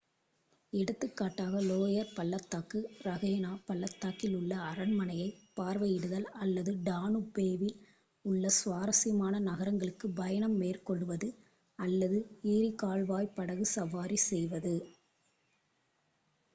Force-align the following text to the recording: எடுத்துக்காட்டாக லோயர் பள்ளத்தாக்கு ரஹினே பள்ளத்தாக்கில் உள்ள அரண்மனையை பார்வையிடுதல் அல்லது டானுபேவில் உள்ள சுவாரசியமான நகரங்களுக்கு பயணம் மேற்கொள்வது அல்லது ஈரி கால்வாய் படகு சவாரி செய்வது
எடுத்துக்காட்டாக 0.73 1.57
லோயர் 1.63 2.13
பள்ளத்தாக்கு 2.15 2.79
ரஹினே 3.01 3.51
பள்ளத்தாக்கில் 3.67 4.33
உள்ள 4.35 4.53
அரண்மனையை 4.69 5.27
பார்வையிடுதல் 5.57 6.25
அல்லது 6.37 6.73
டானுபேவில் 6.83 7.77
உள்ள 8.25 8.53
சுவாரசியமான 8.57 9.43
நகரங்களுக்கு 9.43 10.09
பயணம் 10.15 10.57
மேற்கொள்வது 10.57 11.29
அல்லது 11.79 12.19
ஈரி 12.49 12.71
கால்வாய் 12.77 13.33
படகு 13.37 13.67
சவாரி 13.75 14.19
செய்வது 14.27 14.75